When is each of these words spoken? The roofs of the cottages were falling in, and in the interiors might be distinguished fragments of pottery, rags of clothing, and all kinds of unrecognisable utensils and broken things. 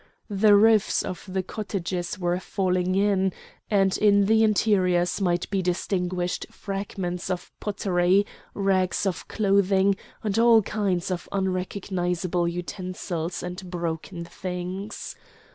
The 0.31 0.55
roofs 0.55 1.03
of 1.03 1.25
the 1.31 1.43
cottages 1.43 2.17
were 2.17 2.39
falling 2.39 2.95
in, 2.95 3.31
and 3.69 3.95
in 3.99 4.25
the 4.25 4.43
interiors 4.43 5.21
might 5.21 5.47
be 5.51 5.61
distinguished 5.61 6.47
fragments 6.49 7.29
of 7.29 7.51
pottery, 7.59 8.25
rags 8.55 9.05
of 9.05 9.27
clothing, 9.27 9.95
and 10.23 10.39
all 10.39 10.63
kinds 10.63 11.11
of 11.11 11.29
unrecognisable 11.31 12.47
utensils 12.47 13.43
and 13.43 13.69
broken 13.69 14.25
things. 14.25 15.15